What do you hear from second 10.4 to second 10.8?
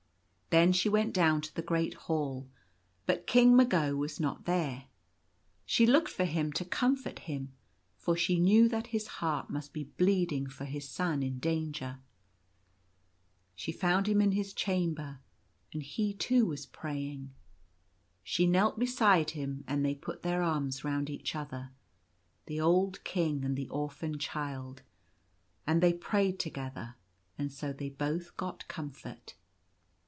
for